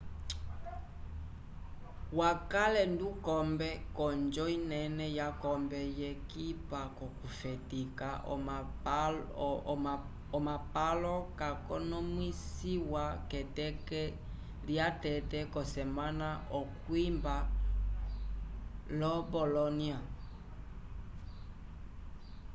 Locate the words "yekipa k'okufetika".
5.99-8.09